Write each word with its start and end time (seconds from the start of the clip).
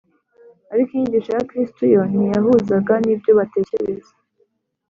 ariko 0.73 0.91
inyigisho 0.93 1.31
ya 1.37 1.43
kristo 1.49 1.81
yo 1.93 2.01
ntiyahuzaga 2.09 2.93
n’ibyo 3.05 3.31
batekereza 3.39 4.11